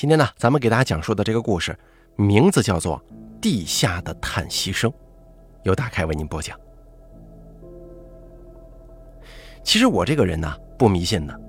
[0.00, 1.78] 今天呢，咱们给大家讲述的这个故事，
[2.16, 2.98] 名字叫做
[3.38, 4.90] 《地下的叹息声》，
[5.62, 6.58] 由大开为您播讲。
[9.62, 11.40] 其实我这个人呢，不迷信的，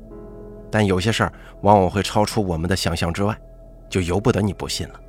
[0.70, 3.34] 但有些事儿往往会超出我们的想象之外，
[3.90, 5.00] 就由不得你不信了。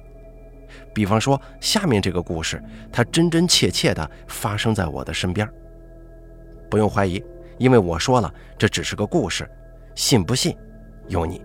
[0.94, 2.62] 比方说，下面这个故事，
[2.92, 5.52] 它真真切切的发生在我的身边。
[6.70, 7.20] 不用怀疑，
[7.58, 9.50] 因为我说了，这只是个故事，
[9.96, 10.56] 信不信，
[11.08, 11.44] 由你。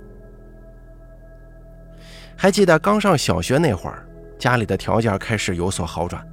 [2.37, 4.07] 还记得刚上小学那会儿，
[4.37, 6.23] 家里的条件开始有所好转，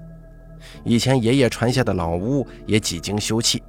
[0.84, 3.60] 以前爷爷传下的老屋也几经修葺。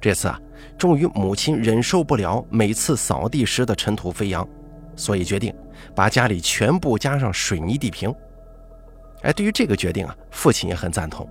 [0.00, 0.40] 这次啊，
[0.78, 4.46] 终于母亲忍受不了每次扫地时的尘土飞扬，
[4.96, 5.54] 所以决定
[5.94, 8.12] 把家里全部加上水泥地坪。
[9.20, 11.28] 哎，对于这个决定啊，父亲也很赞同，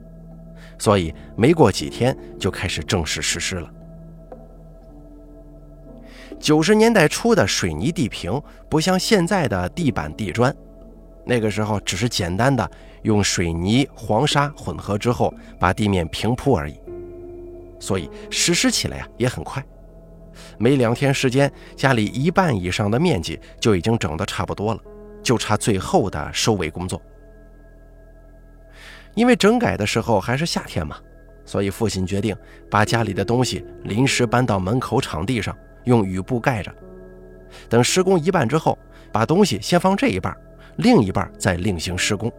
[0.77, 3.71] 所以没过几天就开始正式实施了。
[6.43, 8.29] 九十年代初的水泥地坪
[8.67, 10.53] 不像现在的地板地砖，
[11.25, 12.69] 那个时候只是简单的
[13.03, 16.77] 用水泥、黄沙混合之后把地面平铺而已，
[17.80, 19.64] 所以实施起来呀也很快，
[20.58, 24.81] 没两天时间，家里一半以上的面积就已经整得差不多了，
[25.23, 27.02] 就差最后的收尾工作。
[29.16, 30.97] 因为整改的时候还是夏天嘛，
[31.45, 32.36] 所以父亲决定
[32.69, 35.55] 把家里的东西临时搬到门口场地上。
[35.86, 36.73] 用雨布盖着，
[37.70, 38.78] 等施工一半之后，
[39.12, 40.36] 把东西先放这一半，
[40.78, 42.31] 另一半再另行施工。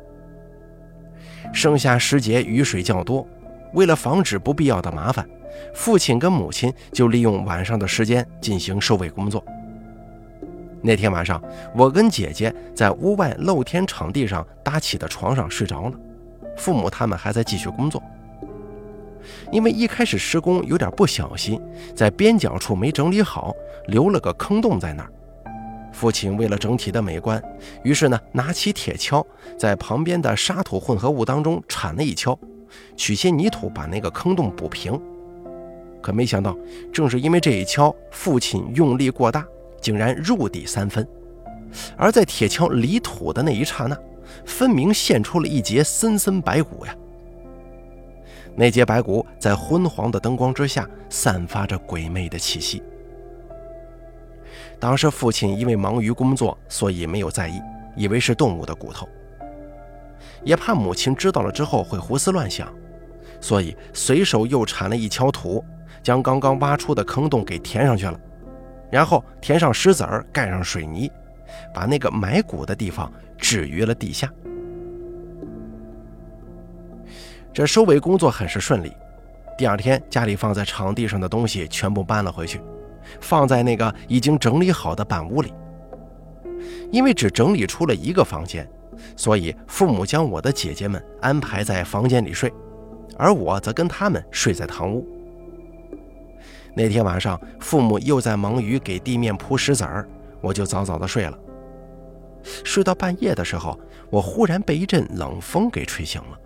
[1.53, 3.27] 盛夏时节雨水较多，
[3.75, 5.29] 为了防止不必要的麻烦，
[5.75, 9.45] 父亲跟母亲就利用晚上的时间进行收尾工作。
[10.83, 11.43] 那天晚上，
[11.75, 15.99] 我跟姐姐在屋外露天场地上搭起的床上睡着了，
[16.57, 18.03] 父母他们还在继续工作。
[19.51, 21.61] 因为一开始施工有点不小心，
[21.95, 23.55] 在边角处没整理好，
[23.87, 25.11] 留了个坑洞在那儿。
[25.93, 27.43] 父亲为了整体的美观，
[27.85, 29.25] 于是呢拿起铁锹，
[29.57, 32.37] 在旁边的沙土混合物当中铲了一锹，
[32.97, 35.01] 取些泥土把那个坑洞补平。
[36.03, 36.57] 可没想到，
[36.93, 39.47] 正是因为这一锹，父亲用力过大，
[39.81, 41.07] 竟然入地三分。
[41.97, 43.97] 而在铁锹离土的那一刹那，
[44.45, 46.95] 分明现出了一截森森白骨呀！
[48.57, 52.83] 那节白骨在昏黄的灯光之下散发着鬼魅的气息。
[54.79, 57.61] 当时父亲因为忙于工作，所以没有在意，
[57.97, 59.09] 以为是动物的骨头，
[60.45, 62.73] 也怕母亲知道了之后会胡思乱想，
[63.41, 65.65] 所以随手又铲了一锹土，
[66.03, 68.21] 将刚刚挖出的坑洞给填上去了，
[68.91, 71.11] 然后填上石子儿，盖上水泥，
[71.75, 74.31] 把那个埋骨的地方置于了地下。
[77.55, 78.93] 这收尾工作很是顺利。
[79.57, 82.61] 第二天，家里放在场地上的东西全部搬了回去，
[83.21, 85.55] 放在那个已经整理好的板屋里。
[86.91, 88.69] 因为只整理出了一个房间，
[89.15, 92.53] 所以父母将我的姐姐们安排在房间里睡，
[93.17, 95.07] 而我则跟他们睡在堂屋。
[96.75, 100.09] 那天晚上，父母又在忙于给地面铺石子儿，
[100.41, 101.39] 我就早早的睡了。
[102.65, 103.79] 睡到半夜的时候，
[104.11, 106.39] 我忽然被一阵冷风给吹醒了。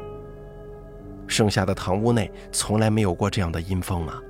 [1.28, 4.20] 剩下的堂屋内从来没有过这样的阴风啊！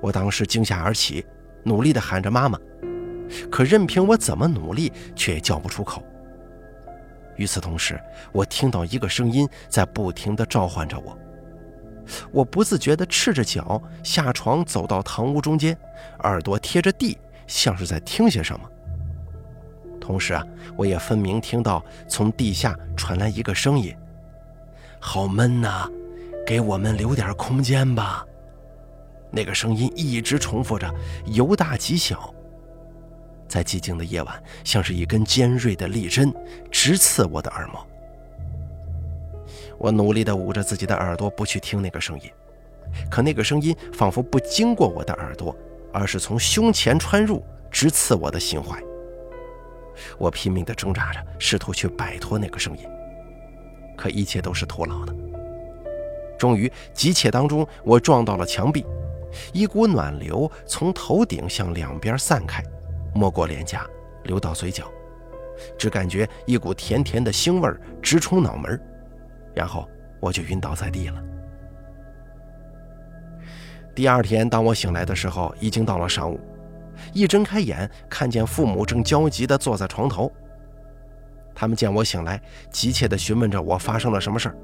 [0.00, 1.26] 我当时惊吓而起，
[1.64, 2.58] 努力地喊着妈妈，
[3.50, 6.04] 可任凭我怎么努力，却也叫不出口。
[7.36, 7.98] 与此同时，
[8.30, 11.18] 我听到一个声音在不停地召唤着我。
[12.30, 15.76] 我不自觉地赤着脚下床，走到堂屋中间，
[16.20, 18.68] 耳朵贴着地，像是在听些什么。
[20.00, 20.44] 同时啊，
[20.76, 23.96] 我也分明听到从地下传来一个声音
[25.00, 25.88] ：“好闷呐！”
[26.52, 28.26] 给我们留点空间吧。
[29.30, 32.30] 那个声音一直重复着，由大及小，
[33.48, 36.30] 在寂静的夜晚，像是一根尖锐的利针，
[36.70, 37.86] 直刺我的耳膜。
[39.78, 42.30] 我努力地捂着自己的耳朵，不去听那个声音，
[43.10, 45.56] 可那个声音仿佛不经过我的耳朵，
[45.90, 48.78] 而是从胸前穿入，直刺我的心怀。
[50.18, 52.86] 我拼命地挣扎着，试图去摆脱那个声音，
[53.96, 55.14] 可一切都是徒劳的。
[56.42, 58.84] 终于，急切当中，我撞到了墙壁，
[59.52, 62.60] 一股暖流从头顶向两边散开，
[63.14, 63.86] 没过脸颊，
[64.24, 64.90] 流到嘴角，
[65.78, 67.72] 只感觉一股甜甜的腥味
[68.02, 68.76] 直冲脑门，
[69.54, 71.22] 然后我就晕倒在地了。
[73.94, 76.40] 第二天，当我醒来的时候，已经到了上午，
[77.12, 80.28] 一睁开眼，看见父母正焦急地坐在床头，
[81.54, 82.42] 他们见我醒来，
[82.72, 84.56] 急切地询问着我发生了什么事儿。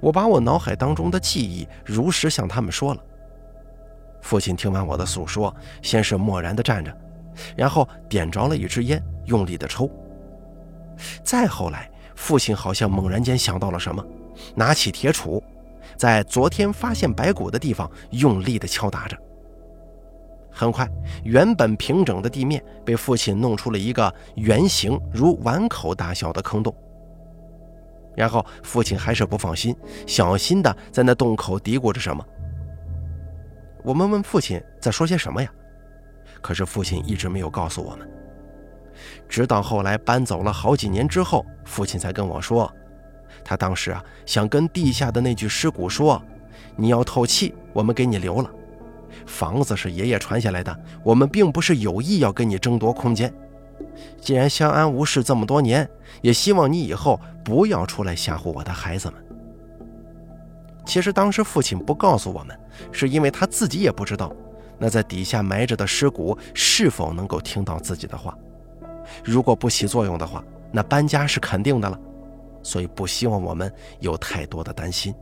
[0.00, 3.00] 我把我脑海当中的记忆如实向他们说了。
[4.20, 6.96] 父亲听完我的诉说，先是默然地站着，
[7.56, 9.90] 然后点着了一支烟，用力的抽。
[11.24, 14.04] 再后来，父亲好像猛然间想到了什么，
[14.54, 15.42] 拿起铁杵，
[15.96, 19.18] 在昨天发现白骨的地方用力的敲打着。
[20.54, 20.86] 很快，
[21.24, 26.72] 原本平整的地面被父亲弄出了一个圆形如碗口大小的坑洞。
[28.14, 29.74] 然后，父亲还是不放心，
[30.06, 32.24] 小心的在那洞口嘀咕着什么。
[33.82, 35.50] 我们问父亲在说些什么呀？
[36.40, 38.08] 可是父亲一直没有告诉我们。
[39.28, 42.70] 直到后来搬走了好几年之后，父亲才跟我说，
[43.42, 46.22] 他当时啊想跟地下的那具尸骨说
[46.76, 48.50] ：“你要透气，我们给你留了。
[49.26, 53.32] 房子是爷爷传下来的，我们并不是有意要跟你争夺空间。
[54.20, 55.88] 既然相安无事这么多年，
[56.20, 59.24] 也希望你以后不要出来吓唬我的孩子们。”
[60.84, 62.58] 其实当时父亲不告诉我们，
[62.90, 64.34] 是因为他自己也不知道，
[64.78, 68.36] 那在底下埋着的尸骨是否能够听到自己的话。
[69.24, 71.98] 如果不起作用的话，那搬家是肯定的了，
[72.62, 75.14] 所以不希望我们有太多的担心。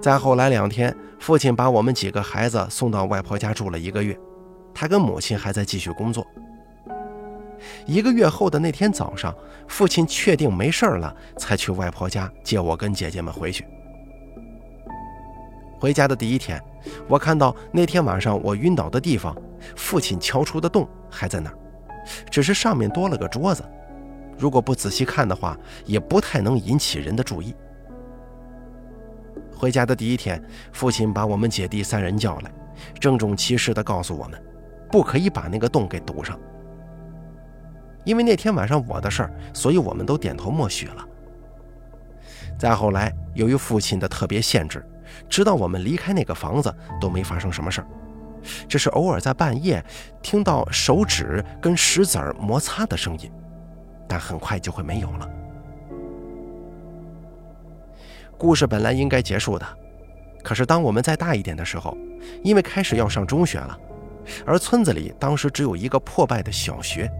[0.00, 4.18] 再后来两天，父亲把我们几个孩子送到外婆家住了一个月，
[4.80, 6.24] 他跟母亲还在继续工作。
[7.84, 9.34] 一个月后的那天早上，
[9.66, 13.66] 父亲确定没事了，才去外婆家接我跟姐姐们回去。
[15.80, 16.62] 回家的第一天，
[17.08, 19.36] 我看到那天晚上我晕倒的地方，
[19.74, 21.58] 父亲敲出的洞还在那儿，
[22.30, 23.64] 只是上面多了个桌子。
[24.38, 27.52] 如果不仔细看的话，也不太能引起人的注意。
[29.52, 30.40] 回家的第一天，
[30.70, 32.52] 父亲把我们姐弟三人叫来，
[33.00, 34.40] 郑重其事地告诉我们，
[34.90, 36.38] 不可以把那个洞给堵上。
[38.04, 41.06] 因为那天晚上我的事儿，所以我们都点头默许了。
[42.58, 44.84] 再后来，由于父亲的特别限制。
[45.26, 47.86] 直到我们离开那个房子，都没发生什么事儿，
[48.68, 49.82] 只是偶尔在半夜
[50.20, 53.32] 听到手指跟石子儿摩擦的声音，
[54.06, 55.28] 但很快就会没有了。
[58.36, 59.66] 故事本来应该结束的，
[60.44, 61.96] 可是当我们再大一点的时候，
[62.44, 63.78] 因为开始要上中学了，
[64.44, 67.10] 而村子里当时只有一个破败的小学，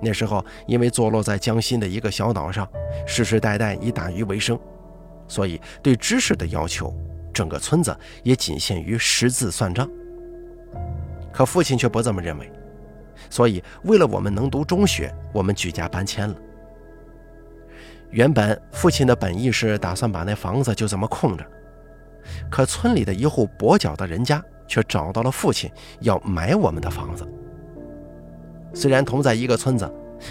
[0.00, 2.68] 那时候因为坐落在江心的一个小岛上，
[3.06, 4.58] 世世代代以打鱼为生。
[5.28, 6.94] 所以，对知识的要求，
[7.32, 9.88] 整个村子也仅限于识字算账。
[11.32, 12.52] 可父亲却不这么认为，
[13.30, 16.34] 所以为了我们能读中学，我们举家搬迁了。
[18.10, 21.46] 原本父亲的本意是打算把那房子就这么空着，
[22.50, 25.70] 可村里的一户跛脚的人家却找到了父亲
[26.00, 27.28] 要买我们的房子。
[28.72, 29.86] 虽然同在一个村子，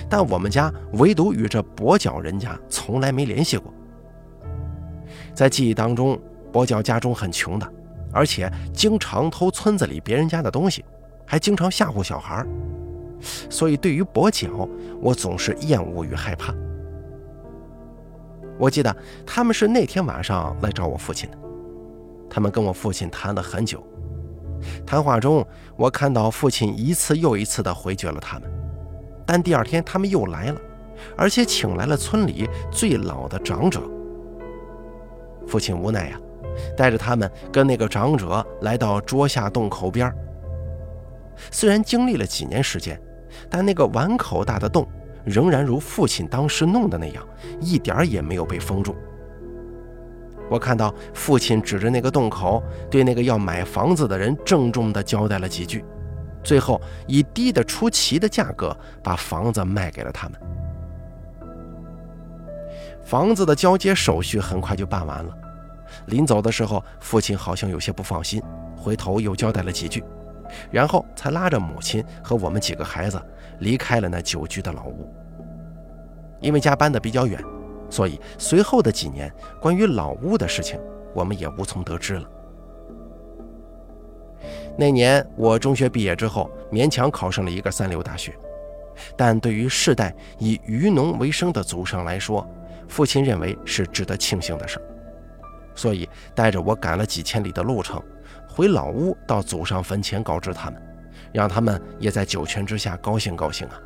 [0.09, 3.71] 但我们家唯独与这跛脚人家从来没联系过。
[5.31, 6.19] 在记忆当中，
[6.51, 7.71] 跛脚家中很穷的，
[8.11, 10.83] 而且经常偷村子里别人家的东西，
[11.23, 12.43] 还经常吓唬小孩
[13.47, 14.67] 所以对于跛脚，
[14.99, 16.51] 我总是厌恶与害怕。
[18.57, 21.37] 我记得他们是那天晚上来找我父亲的，
[22.27, 23.85] 他们跟我父亲谈了很久。
[24.85, 28.49] 谈话中，我看到父亲一次又一次地回绝了他们，
[29.25, 30.61] 但第二天他们又来了，
[31.17, 33.81] 而且请来了村里最老的长者。
[35.47, 36.19] 父亲无奈呀，
[36.77, 40.13] 带着他们跟那个长者来到桌下洞口边
[41.49, 43.01] 虽然经历了几年时间，
[43.49, 44.87] 但那个碗口大的洞
[45.25, 47.27] 仍然如父亲当时弄的那样，
[47.59, 48.95] 一点也没有被封住。
[50.51, 55.85] 我看到父亲指着那个洞口，对那个要买房子的人郑重地交代了几句，
[56.43, 60.37] 最后以低得出奇的价格把房子卖给了他们。
[63.01, 65.33] 房子的交接手续很快就办完了。
[66.07, 68.43] 临走的时候，父亲好像有些不放心，
[68.75, 70.03] 回头又交代了几句，
[70.69, 73.21] 然后才拉着母亲和我们几个孩子
[73.59, 75.09] 离开了那久居的老屋。
[76.41, 77.41] 因为家搬得比较远，
[77.91, 79.31] 所以随后的几年
[79.61, 80.79] 关于老屋的事情，
[81.13, 82.27] 我们也无从得知了。
[84.77, 88.33] 那年我中学毕业之后，勉强考上了一个三流大学，
[89.17, 92.47] 但对于世代以渔农为生的祖上来说，
[92.87, 94.81] 父亲认为是值得庆幸的事儿。
[95.75, 98.01] 所以带着我赶了几千里的路程，
[98.47, 100.81] 回老屋到祖上坟前告知他们，
[101.33, 103.79] 让他们也在九泉之下高兴高兴啊。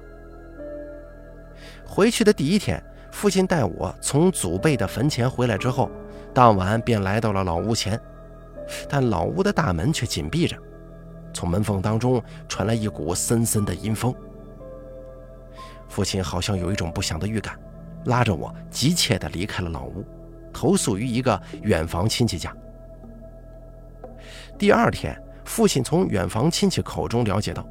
[1.84, 2.82] 回去的第一天，
[3.16, 5.90] 父亲带我从祖辈的坟前回来之后，
[6.34, 7.98] 当晚便来到了老屋前，
[8.90, 10.58] 但老屋的大门却紧闭着，
[11.34, 14.14] 从门缝当中传来一股森森的阴风。
[15.88, 17.58] 父亲好像有一种不祥的预感，
[18.04, 20.04] 拉着我急切地离开了老屋。
[20.52, 22.54] 投宿于一个远房亲戚家。
[24.58, 27.66] 第二天，父亲从远房亲戚口中了解到，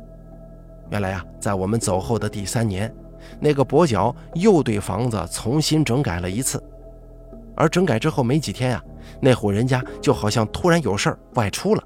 [0.89, 2.91] 原来呀，在我们走后的第三年，
[3.41, 6.63] 那个跛脚又对房子重新整改了一次。
[7.57, 8.83] 而整改之后没几天呀，
[9.21, 11.85] 那户人家就好像突然有事儿外出了，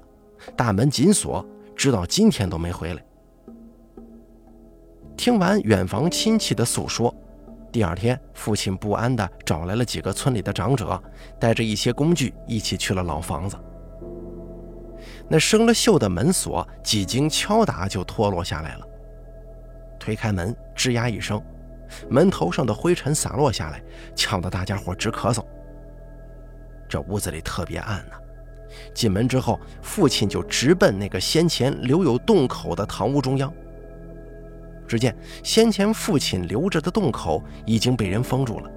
[0.55, 3.03] 大门紧锁，直到今天都没回来。
[5.15, 7.13] 听完远房亲戚的诉说，
[7.71, 10.99] 第二天父亲不安地找来了几个村里的长者，
[11.39, 13.55] 带着一些工具一起去了老房子。
[15.27, 18.87] 那生了锈的门锁几经敲打就脱落下来了。
[19.99, 21.41] 推开门，吱呀一声，
[22.09, 23.81] 门头上的灰尘洒落下来，
[24.15, 25.43] 呛得大家伙直咳嗽。
[26.87, 28.15] 这屋子里特别暗呐。
[28.93, 33.51] 进门之后，父亲就直奔那个先前留有洞口的堂屋中央。
[34.87, 38.71] 只见先前父亲留着的洞口已经被人封住了，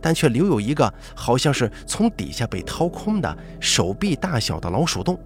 [0.00, 5.18] 但却留有一个好像是从底下被掏空的手臂大小的老鼠洞。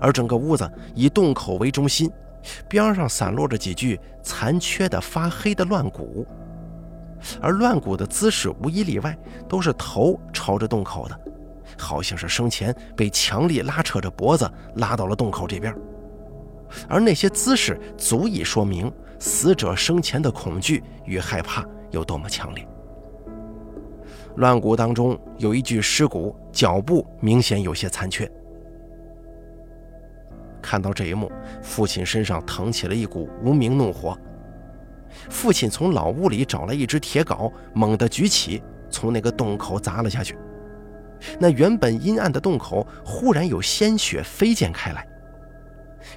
[0.00, 2.08] 而整个屋子以洞口为中心，
[2.68, 6.26] 边上散落着几具残缺的发黑的乱骨。
[7.40, 9.16] 而乱骨的姿势无一例外
[9.48, 11.20] 都是头朝着洞口的，
[11.76, 15.74] 好像是生前被强力拉扯着脖子拉到了洞口这边。
[16.88, 22.66] 而那些姿势足以说明死者生前的恐惧与害怕有多么强烈。
[24.36, 28.30] 乱骨当中有一具尸骨，脚部明显有些残缺。
[30.60, 31.30] 看到这一幕，
[31.62, 34.18] 父亲身上腾起了一股无名怒火。
[35.30, 40.36] 父亲从老屋里找来一只铁镐，猛地举起，从那个洞口砸了下去。
[41.38, 45.06] 那原本阴暗的洞口忽然有鲜血飞溅开来。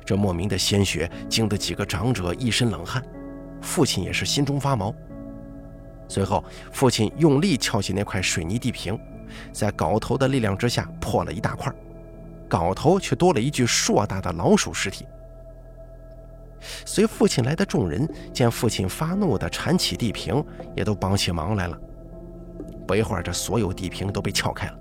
[0.05, 3.03] 这莫名的鲜血惊得几个长者一身冷汗，
[3.61, 4.93] 父亲也是心中发毛。
[6.07, 8.99] 随后，父亲用力撬起那块水泥地坪，
[9.51, 11.73] 在镐头的力量之下破了一大块，
[12.51, 15.07] 镐头却多了一具硕大的老鼠尸体。
[16.85, 20.43] 随父亲来的众人见父亲发怒地铲起地坪，
[20.75, 21.79] 也都帮起忙来了。
[22.85, 24.77] 不一会儿，这所有地坪都被撬开了，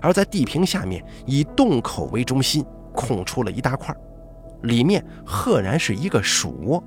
[0.00, 3.94] 而在地坪下面，以洞口为中心空出了一大块，
[4.62, 6.82] 里面赫然是一个鼠窝。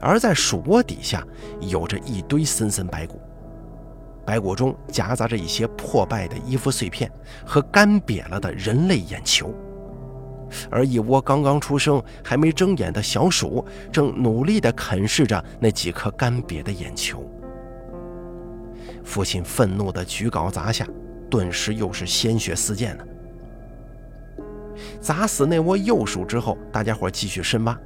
[0.00, 1.24] 而在鼠窝底下，
[1.60, 3.20] 有着一堆森森白骨，
[4.30, 7.10] 白骨中夹杂着一些破败的衣服碎片
[7.44, 9.52] 和干瘪了的人类眼球。
[10.70, 17.28] 而一窝刚刚出生、还没睁眼的小鼠，正努力地啃噬着那几颗干瘪的眼球。
[19.02, 20.86] 父亲愤怒地举镐砸下，
[21.28, 23.04] 顿时又是鲜血四溅呢。
[25.00, 27.76] 砸死那窝幼鼠之后，大家伙继续深挖，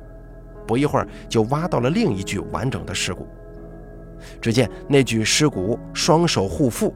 [0.67, 3.27] 不一会儿就挖到了另一具完整的尸骨。
[4.41, 6.95] 只见那具尸骨双手护腹，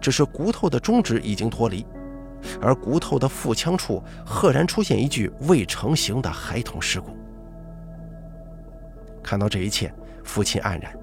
[0.00, 1.86] 只是骨头的中指已经脱离。
[2.60, 7.10] 而骨头的腹腔处赫然出现一具未成型的孩童尸骨。
[9.22, 10.96] 看到这一切，父亲黯然，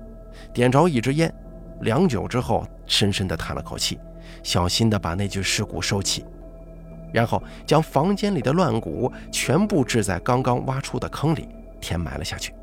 [0.53, 1.33] 点着一支烟，
[1.81, 3.99] 良久之后，深深地叹了口气，
[4.41, 6.23] 小心地把那具尸骨收起，
[7.11, 11.49] 然后将房间里的乱骨全部置在刚刚挖出的坑里，
[11.81, 12.53] 填埋了下去。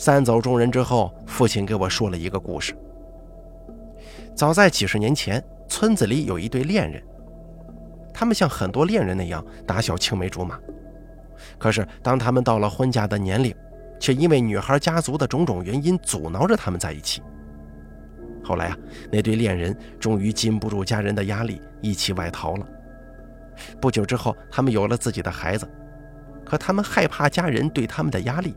[0.00, 2.74] 散走众人之后，父亲给我说了一个故事。
[4.34, 5.44] 早在几十年前。
[5.68, 7.00] 村子里有一对恋人，
[8.12, 10.58] 他们像很多恋人那样打小青梅竹马。
[11.58, 13.54] 可是当他们到了婚嫁的年龄，
[14.00, 17.22] 却因为女孩家族的种种原因阻挠着他们在一起。
[18.42, 18.76] 后来啊，
[19.12, 22.66] 那对恋人终于禁不住家人的压力，一起外逃了。
[23.80, 25.70] 不久之后，他们有了自己的孩子，
[26.44, 28.56] 可他们害怕家人对他们的压力，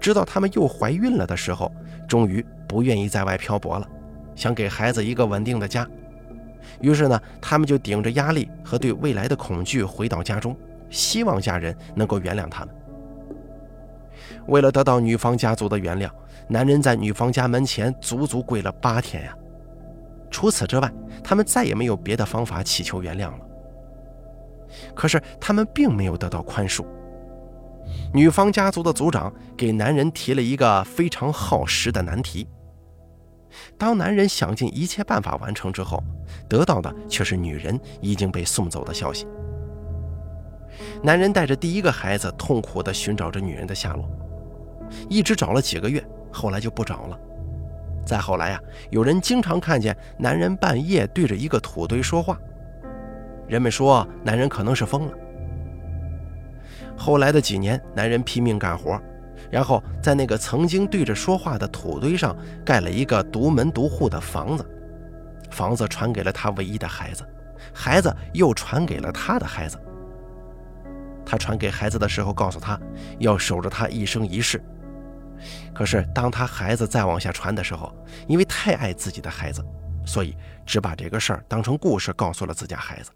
[0.00, 1.70] 直到他们又怀孕了的时候，
[2.08, 3.88] 终于不愿意在外漂泊了，
[4.34, 5.86] 想给孩子一个稳定的家。
[6.80, 10.56] 于是呢，他们就顶着压力和对未来的恐惧回到家中，
[10.90, 12.74] 希望家人能够原谅他们。
[14.46, 16.10] 为了得到女方家族的原谅，
[16.48, 19.36] 男人在女方家门前足足跪了八天呀。
[20.30, 20.90] 除此之外，
[21.22, 23.38] 他们再也没有别的方法祈求原谅了。
[24.94, 26.84] 可是他们并没有得到宽恕。
[28.14, 32.46] 女方家族的族长给男人提了一个非常耗时的难题。
[33.78, 36.02] 当男人想尽一切办法完成之后，
[36.48, 39.26] 得到的却是女人已经被送走的消息。
[41.02, 44.08] 男人带着第一个孩子，痛苦地寻找着女人的下落，
[45.08, 47.18] 一直找了几个月，后来就不找了。
[48.04, 52.38] 再后来呀，有人经常看见男人半夜对着一个土堆说话，
[53.48, 55.12] 人们说男人可能是疯了。
[57.02, 58.96] 后来的几年，男人拼命干活。
[59.50, 64.64] 然后在那个曾经对着说话的土堆上盖了一个独门独户的房子，
[65.50, 67.26] 房子传给了他唯一的孩子，
[67.74, 69.76] 孩子又传给了他的孩子。
[71.26, 72.78] 他传给孩子的时候，告诉他
[73.18, 74.62] 要守着他一生一世。
[75.74, 77.92] 可是当他孩子再往下传的时候，
[78.28, 79.60] 因为太爱自己的孩子，
[80.06, 83.10] 所以只把这个事儿当成故事告诉了自家孩子，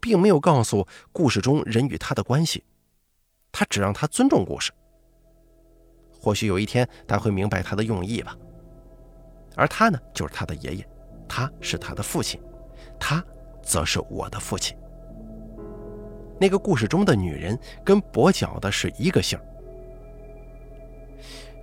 [0.00, 2.64] 并没有告诉故事中人与他的关系。
[3.50, 4.72] 他只让他尊重故事。
[6.20, 8.36] 或许有一天他会明白他的用意吧。
[9.56, 10.86] 而他呢，就是他的爷爷，
[11.28, 12.40] 他是他的父亲，
[12.98, 13.24] 他
[13.62, 14.76] 则是我的父亲。
[16.40, 19.38] 那个故事中的女人跟跛脚的是一个姓。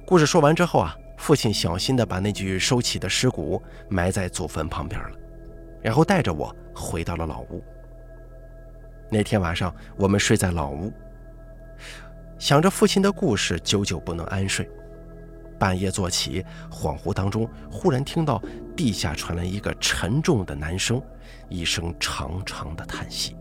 [0.06, 5.18] 故事说完之后啊，父亲小心地把那具收起的尸骨埋在祖坟旁边了，
[5.82, 7.64] 然后带着我回到了老屋。
[9.10, 10.92] 那天晚上，我们睡在老屋，
[12.38, 14.70] 想着父亲的故事，久久不能安睡。
[15.58, 18.42] 半夜坐起，恍惚当中，忽然听到
[18.76, 21.02] 地下传来一个沉重的男声，
[21.48, 23.38] 一声长长的叹息。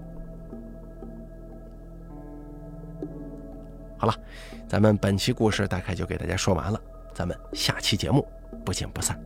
[3.98, 4.14] 好了，
[4.68, 6.80] 咱们本期故事大概就给大家说完了，
[7.12, 8.26] 咱们下期节目
[8.64, 9.18] 不见不散。